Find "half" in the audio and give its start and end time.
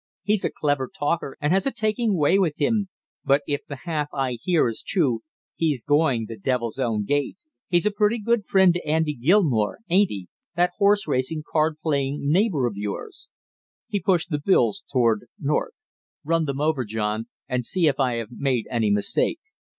3.85-4.07